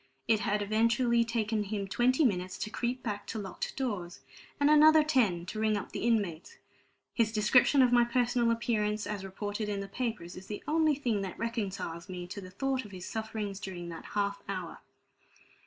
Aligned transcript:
It 0.27 0.39
had 0.39 0.63
eventually 0.63 1.23
taken 1.23 1.61
him 1.65 1.87
twenty 1.87 2.25
minutes 2.25 2.57
to 2.57 2.71
creep 2.71 3.03
back 3.03 3.27
to 3.27 3.37
locked 3.37 3.77
doors, 3.77 4.21
and 4.59 4.67
another 4.67 5.03
ten 5.03 5.45
to 5.45 5.59
ring 5.59 5.77
up 5.77 5.91
the 5.91 5.99
inmates. 5.99 6.57
His 7.13 7.31
description 7.31 7.83
of 7.83 7.91
my 7.91 8.03
personal 8.03 8.49
appearance, 8.49 9.05
as 9.05 9.23
reported 9.23 9.69
in 9.69 9.79
the 9.79 9.87
papers, 9.87 10.35
is 10.35 10.47
the 10.47 10.63
only 10.67 10.95
thing 10.95 11.21
that 11.21 11.37
reconciles 11.37 12.09
me 12.09 12.25
to 12.29 12.41
the 12.41 12.49
thought 12.49 12.83
of 12.83 12.89
his 12.89 13.05
sufferings 13.05 13.59
during 13.59 13.89
that 13.89 14.05
half 14.15 14.41
hour. 14.49 14.79